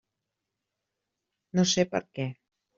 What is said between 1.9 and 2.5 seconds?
per què.